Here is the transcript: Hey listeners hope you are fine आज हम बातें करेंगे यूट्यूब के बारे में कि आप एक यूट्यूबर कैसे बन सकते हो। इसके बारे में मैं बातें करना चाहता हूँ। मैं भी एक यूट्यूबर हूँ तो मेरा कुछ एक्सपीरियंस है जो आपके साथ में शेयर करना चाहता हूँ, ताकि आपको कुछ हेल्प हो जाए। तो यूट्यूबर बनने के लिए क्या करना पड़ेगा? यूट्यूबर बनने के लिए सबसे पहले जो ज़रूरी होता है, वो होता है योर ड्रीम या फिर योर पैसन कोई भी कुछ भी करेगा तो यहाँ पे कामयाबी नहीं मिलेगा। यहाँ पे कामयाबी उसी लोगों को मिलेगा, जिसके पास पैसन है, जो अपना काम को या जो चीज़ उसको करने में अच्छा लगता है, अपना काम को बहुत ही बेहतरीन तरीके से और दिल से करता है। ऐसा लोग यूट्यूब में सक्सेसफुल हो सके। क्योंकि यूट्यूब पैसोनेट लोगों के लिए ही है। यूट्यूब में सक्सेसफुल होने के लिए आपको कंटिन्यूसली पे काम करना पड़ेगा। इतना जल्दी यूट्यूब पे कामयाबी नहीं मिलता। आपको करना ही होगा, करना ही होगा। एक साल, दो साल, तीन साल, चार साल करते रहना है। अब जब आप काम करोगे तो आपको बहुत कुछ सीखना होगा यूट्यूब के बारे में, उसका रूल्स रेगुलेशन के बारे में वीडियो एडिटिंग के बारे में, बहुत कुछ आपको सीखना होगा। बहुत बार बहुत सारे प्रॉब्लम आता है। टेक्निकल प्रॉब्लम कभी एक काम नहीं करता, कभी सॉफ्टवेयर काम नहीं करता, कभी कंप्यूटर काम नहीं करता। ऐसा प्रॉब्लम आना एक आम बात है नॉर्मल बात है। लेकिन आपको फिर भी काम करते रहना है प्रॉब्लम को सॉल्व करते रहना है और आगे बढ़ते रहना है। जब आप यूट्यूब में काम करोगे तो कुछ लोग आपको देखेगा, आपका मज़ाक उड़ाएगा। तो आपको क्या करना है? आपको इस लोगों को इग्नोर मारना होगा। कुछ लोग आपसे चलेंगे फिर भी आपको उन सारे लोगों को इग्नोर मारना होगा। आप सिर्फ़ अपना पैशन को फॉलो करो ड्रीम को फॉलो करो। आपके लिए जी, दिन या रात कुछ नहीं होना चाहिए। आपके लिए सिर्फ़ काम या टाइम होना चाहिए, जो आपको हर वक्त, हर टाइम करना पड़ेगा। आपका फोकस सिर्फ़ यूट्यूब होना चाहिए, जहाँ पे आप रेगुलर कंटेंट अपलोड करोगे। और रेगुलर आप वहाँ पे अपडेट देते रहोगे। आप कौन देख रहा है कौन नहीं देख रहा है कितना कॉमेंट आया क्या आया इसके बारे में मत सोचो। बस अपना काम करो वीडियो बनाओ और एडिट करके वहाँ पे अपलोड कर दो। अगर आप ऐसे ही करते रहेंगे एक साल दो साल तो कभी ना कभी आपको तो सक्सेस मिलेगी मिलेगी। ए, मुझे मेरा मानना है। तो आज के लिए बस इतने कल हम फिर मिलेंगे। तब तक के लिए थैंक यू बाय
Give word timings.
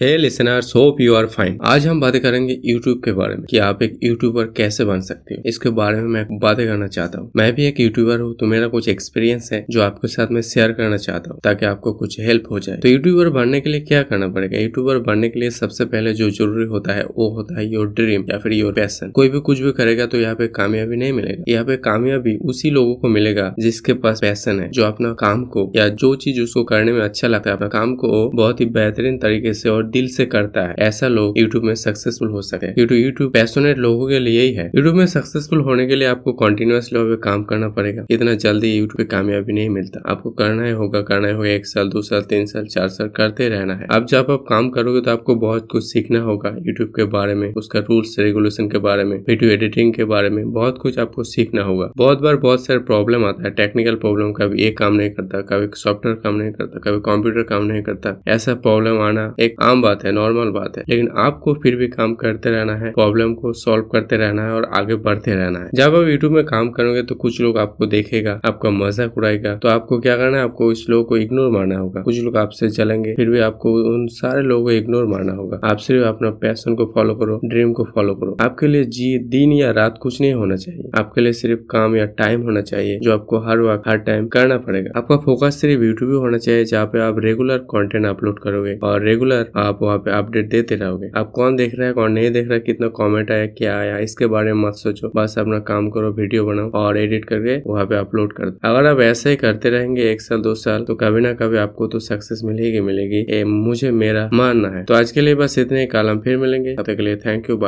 Hey 0.00 0.16
listeners 0.16 0.74
hope 0.76 1.00
you 1.00 1.14
are 1.14 1.26
fine 1.26 1.56
आज 1.66 1.86
हम 1.86 2.00
बातें 2.00 2.20
करेंगे 2.22 2.56
यूट्यूब 2.64 3.00
के 3.04 3.12
बारे 3.12 3.34
में 3.36 3.44
कि 3.50 3.58
आप 3.58 3.82
एक 3.82 3.98
यूट्यूबर 4.02 4.44
कैसे 4.56 4.84
बन 4.84 5.00
सकते 5.00 5.34
हो। 5.34 5.42
इसके 5.46 5.70
बारे 5.70 6.00
में 6.00 6.08
मैं 6.08 6.38
बातें 6.40 6.64
करना 6.66 6.86
चाहता 6.86 7.20
हूँ। 7.20 7.30
मैं 7.36 7.52
भी 7.54 7.64
एक 7.66 7.80
यूट्यूबर 7.80 8.20
हूँ 8.20 8.34
तो 8.40 8.46
मेरा 8.46 8.68
कुछ 8.68 8.88
एक्सपीरियंस 8.88 9.48
है 9.52 9.64
जो 9.70 9.82
आपके 9.82 10.08
साथ 10.08 10.30
में 10.32 10.40
शेयर 10.40 10.72
करना 10.72 10.96
चाहता 10.96 11.30
हूँ, 11.30 11.40
ताकि 11.44 11.66
आपको 11.66 11.92
कुछ 11.94 12.18
हेल्प 12.20 12.44
हो 12.50 12.58
जाए। 12.58 12.76
तो 12.76 12.88
यूट्यूबर 12.88 13.28
बनने 13.30 13.60
के 13.60 13.70
लिए 13.70 13.80
क्या 13.80 14.02
करना 14.02 14.28
पड़ेगा? 14.28 14.58
यूट्यूबर 14.58 14.98
बनने 15.08 15.28
के 15.28 15.40
लिए 15.40 15.50
सबसे 15.50 15.84
पहले 15.86 16.12
जो 16.12 16.30
ज़रूरी 16.30 16.66
होता 16.66 16.94
है, 16.94 17.04
वो 17.06 17.28
होता 17.30 17.58
है 17.58 17.66
योर 17.66 17.88
ड्रीम 17.92 18.26
या 18.30 18.38
फिर 18.38 18.52
योर 18.52 18.72
पैसन 18.74 19.10
कोई 19.10 19.28
भी 19.28 19.40
कुछ 19.40 19.60
भी 19.60 19.72
करेगा 19.72 20.06
तो 20.06 20.20
यहाँ 20.20 20.34
पे 20.34 20.48
कामयाबी 20.52 20.96
नहीं 20.96 21.12
मिलेगा। 21.12 21.44
यहाँ 21.48 21.64
पे 21.64 21.76
कामयाबी 21.80 22.36
उसी 22.46 22.70
लोगों 22.70 22.94
को 22.94 23.08
मिलेगा, 23.08 23.52
जिसके 23.60 23.94
पास 23.96 24.20
पैसन 24.20 24.60
है, 24.60 24.70
जो 24.70 24.84
अपना 24.84 25.12
काम 25.16 25.44
को 25.46 25.70
या 25.76 25.88
जो 25.88 26.14
चीज़ 26.18 26.40
उसको 26.40 26.64
करने 26.64 26.92
में 26.92 27.00
अच्छा 27.00 27.28
लगता 27.28 27.50
है, 27.50 27.56
अपना 27.56 27.68
काम 27.70 27.94
को 27.96 28.28
बहुत 28.36 28.60
ही 28.60 28.66
बेहतरीन 28.70 29.18
तरीके 29.18 29.54
से 29.54 29.68
और 29.68 29.86
दिल 29.90 30.08
से 30.08 30.26
करता 30.26 30.66
है। 30.68 30.74
ऐसा 30.78 31.08
लोग 31.08 31.38
यूट्यूब 31.38 31.64
में 31.64 31.74
सक्सेसफुल 31.74 32.28
हो 32.28 32.42
सके। 32.42 32.72
क्योंकि 32.72 33.04
यूट्यूब 33.04 33.32
पैसोनेट 33.32 33.78
लोगों 33.78 34.08
के 34.08 34.18
लिए 34.18 34.42
ही 34.42 34.52
है। 34.52 34.70
यूट्यूब 34.74 34.94
में 34.94 35.06
सक्सेसफुल 35.06 35.60
होने 35.60 35.86
के 35.86 35.96
लिए 35.96 36.08
आपको 36.08 36.32
कंटिन्यूसली 36.32 36.98
पे 36.98 37.16
काम 37.16 37.42
करना 37.42 37.68
पड़ेगा। 37.68 38.04
इतना 38.10 38.34
जल्दी 38.34 38.68
यूट्यूब 38.68 38.96
पे 38.98 39.04
कामयाबी 39.04 39.52
नहीं 39.52 39.68
मिलता। 39.68 40.02
आपको 40.06 40.30
करना 40.30 40.64
ही 40.64 40.72
होगा, 40.72 41.00
करना 41.00 41.28
ही 41.28 41.34
होगा। 41.34 41.48
एक 41.48 41.66
साल, 41.66 41.88
दो 41.88 42.02
साल, 42.02 42.20
तीन 42.20 42.46
साल, 42.46 42.64
चार 42.66 42.88
साल 42.88 43.08
करते 43.08 43.48
रहना 43.48 43.74
है। 43.74 43.86
अब 43.90 44.06
जब 44.06 44.26
आप 44.30 44.44
काम 44.48 44.68
करोगे 44.70 45.00
तो 45.00 45.10
आपको 45.10 45.34
बहुत 45.34 45.68
कुछ 45.70 45.84
सीखना 45.84 46.20
होगा 46.20 46.56
यूट्यूब 46.62 46.88
के 46.88 47.04
बारे 47.04 47.34
में, 47.34 47.54
उसका 47.54 47.78
रूल्स 47.78 48.16
रेगुलेशन 48.18 48.68
के 48.68 48.78
बारे 48.78 49.04
में 49.04 49.18
वीडियो 49.28 49.50
एडिटिंग 49.50 49.94
के 49.94 50.04
बारे 50.04 50.30
में, 50.30 50.52
बहुत 50.52 50.78
कुछ 50.78 50.98
आपको 50.98 51.22
सीखना 51.22 51.62
होगा। 51.62 51.90
बहुत 51.96 52.20
बार 52.20 52.36
बहुत 52.36 52.66
सारे 52.66 52.78
प्रॉब्लम 52.78 53.24
आता 53.24 53.42
है। 53.42 53.50
टेक्निकल 53.50 53.94
प्रॉब्लम 53.94 54.32
कभी 54.32 54.62
एक 54.62 54.78
काम 54.78 54.94
नहीं 54.94 55.10
करता, 55.10 55.40
कभी 55.40 55.68
सॉफ्टवेयर 55.74 56.16
काम 56.16 56.34
नहीं 56.34 56.52
करता, 56.52 56.78
कभी 56.78 57.00
कंप्यूटर 57.00 57.42
काम 57.42 57.64
नहीं 57.64 57.82
करता। 57.82 58.22
ऐसा 58.28 58.54
प्रॉब्लम 58.54 58.98
आना 58.98 59.34
एक 59.40 59.54
आम 59.62 59.77
बात 59.82 60.04
है 60.04 60.12
नॉर्मल 60.12 60.50
बात 60.50 60.78
है। 60.78 60.84
लेकिन 60.88 61.08
आपको 61.18 61.54
फिर 61.54 61.76
भी 61.76 61.86
काम 61.88 62.14
करते 62.14 62.50
रहना 62.50 62.74
है 62.76 62.90
प्रॉब्लम 62.92 63.34
को 63.34 63.52
सॉल्व 63.54 63.84
करते 63.84 64.16
रहना 64.16 64.44
है 64.44 64.52
और 64.52 64.64
आगे 64.74 64.94
बढ़ते 64.98 65.34
रहना 65.34 65.58
है। 65.58 65.70
जब 65.74 65.94
आप 65.94 66.08
यूट्यूब 66.08 66.32
में 66.32 66.44
काम 66.44 66.70
करोगे 66.70 67.02
तो 67.02 67.14
कुछ 67.14 67.40
लोग 67.40 67.58
आपको 67.58 67.86
देखेगा, 67.86 68.40
आपका 68.46 68.70
मज़ाक 68.70 69.16
उड़ाएगा। 69.18 69.54
तो 69.54 69.68
आपको 69.68 69.98
क्या 70.00 70.16
करना 70.16 70.36
है? 70.36 70.44
आपको 70.44 70.70
इस 70.72 70.84
लोगों 70.90 71.04
को 71.04 71.16
इग्नोर 71.16 71.50
मारना 71.50 71.78
होगा। 71.78 72.02
कुछ 72.02 72.20
लोग 72.20 72.36
आपसे 72.36 72.68
चलेंगे 72.70 73.14
फिर 73.14 73.30
भी 73.30 73.40
आपको 73.40 73.72
उन 73.92 74.06
सारे 74.12 74.42
लोगों 74.42 74.64
को 74.64 74.70
इग्नोर 74.70 75.06
मारना 75.06 75.32
होगा। 75.32 75.60
आप 75.64 75.76
सिर्फ़ 75.78 76.06
अपना 76.06 76.30
पैशन 76.40 76.74
को 76.74 76.84
फॉलो 76.94 77.14
करो 77.14 77.40
ड्रीम 77.44 77.72
को 77.72 77.84
फॉलो 77.84 78.14
करो। 78.14 78.36
आपके 78.40 78.66
लिए 78.66 78.84
जी, 78.84 79.18
दिन 79.28 79.52
या 79.52 79.70
रात 79.70 79.98
कुछ 80.02 80.20
नहीं 80.20 80.32
होना 80.34 80.56
चाहिए। 80.56 80.90
आपके 80.98 81.20
लिए 81.20 81.32
सिर्फ़ 81.32 81.60
काम 81.70 81.96
या 81.96 82.04
टाइम 82.18 82.42
होना 82.42 82.60
चाहिए, 82.62 82.98
जो 82.98 83.12
आपको 83.12 83.38
हर 83.38 83.60
वक्त, 83.60 83.88
हर 83.88 83.98
टाइम 83.98 84.26
करना 84.28 84.56
पड़ेगा। 84.58 84.98
आपका 84.98 85.16
फोकस 85.16 85.60
सिर्फ़ 85.60 85.82
यूट्यूब 85.84 86.14
होना 86.14 86.38
चाहिए, 86.38 86.64
जहाँ 86.64 86.86
पे 86.86 87.00
आप 87.00 87.18
रेगुलर 87.18 87.58
कंटेंट 87.70 88.06
अपलोड 88.06 88.38
करोगे। 88.38 88.76
और 88.82 89.02
रेगुलर 89.02 89.50
आप 89.68 89.78
वहाँ 89.82 89.98
पे 89.98 90.10
अपडेट 90.10 90.48
देते 90.50 90.76
रहोगे। 90.76 91.10
आप 91.16 91.30
कौन 91.30 91.56
देख 91.56 91.74
रहा 91.74 91.86
है 91.86 91.92
कौन 91.92 92.12
नहीं 92.12 92.30
देख 92.30 92.44
रहा 92.44 92.54
है 92.54 92.60
कितना 92.60 92.88
कॉमेंट 92.94 93.30
आया 93.30 93.46
क्या 93.48 93.76
आया 93.78 93.98
इसके 94.00 94.26
बारे 94.26 94.52
में 94.52 94.62
मत 94.62 94.74
सोचो। 94.74 95.10
बस 95.16 95.34
अपना 95.38 95.58
काम 95.68 95.88
करो 95.90 96.10
वीडियो 96.12 96.44
बनाओ 96.44 96.70
और 96.74 96.98
एडिट 96.98 97.24
करके 97.24 97.56
वहाँ 97.66 97.84
पे 97.86 97.96
अपलोड 97.96 98.32
कर 98.32 98.50
दो। 98.50 98.68
अगर 98.68 98.86
आप 98.86 99.00
ऐसे 99.00 99.30
ही 99.30 99.36
करते 99.36 99.70
रहेंगे 99.70 100.10
एक 100.10 100.20
साल 100.20 100.42
दो 100.42 100.54
साल 100.56 100.84
तो 100.84 100.94
कभी 100.94 101.20
ना 101.20 101.32
कभी 101.34 101.56
आपको 101.58 101.86
तो 101.86 101.98
सक्सेस 102.00 102.40
मिलेगी 102.44 102.80
मिलेगी। 102.80 103.24
ए, 103.30 103.42
मुझे 103.44 103.90
मेरा 103.92 104.28
मानना 104.32 104.68
है। 104.68 104.84
तो 104.84 104.94
आज 104.94 105.10
के 105.10 105.20
लिए 105.20 105.34
बस 105.34 105.58
इतने 105.58 105.86
कल 105.86 106.08
हम 106.08 106.20
फिर 106.20 106.36
मिलेंगे। 106.36 106.74
तब 106.74 106.82
तक 106.82 106.96
के 106.96 107.02
लिए 107.02 107.16
थैंक 107.16 107.50
यू 107.50 107.56
बाय 107.56 107.66